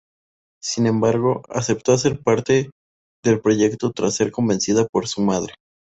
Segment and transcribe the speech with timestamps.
[0.63, 2.71] Sin embargo, aceptó hacer parte
[3.23, 5.53] del proyecto tras ser convencida por su madre.